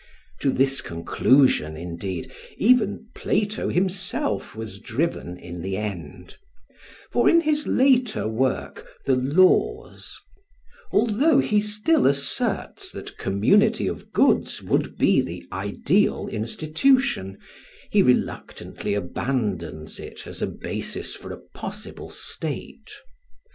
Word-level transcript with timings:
To 0.39 0.51
this 0.51 0.81
conclusion, 0.81 1.77
indeed, 1.77 2.33
even 2.57 3.05
Plato 3.13 3.69
himself 3.69 4.55
was 4.55 4.79
driven 4.79 5.37
in 5.37 5.61
the 5.61 5.77
end; 5.77 6.37
for 7.11 7.29
in 7.29 7.41
his 7.41 7.67
later 7.67 8.27
work, 8.27 8.87
the 9.05 9.15
"Laws," 9.15 10.19
although 10.91 11.37
he 11.37 11.61
still 11.61 12.07
asserts 12.07 12.91
that 12.93 13.19
community 13.19 13.85
of 13.85 14.11
goods 14.11 14.59
would 14.63 14.97
be 14.97 15.21
the 15.21 15.45
ideal 15.51 16.27
institution, 16.27 17.37
he 17.91 18.01
reluctantly 18.01 18.95
abandons 18.95 19.99
it 19.99 20.25
as 20.25 20.41
a 20.41 20.47
basis 20.47 21.13
for 21.13 21.31
a 21.31 21.37
possible 21.53 22.09
state. 22.09 22.89